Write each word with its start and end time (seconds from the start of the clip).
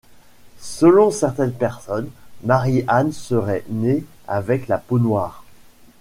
Selon 0.57 1.11
certaines 1.11 1.53
personnes, 1.53 2.09
Marie-Anne 2.43 3.11
serait 3.11 3.63
née 3.69 4.03
avec 4.27 4.67
la 4.67 4.79
peau 4.79 4.97
noire. 4.97 5.43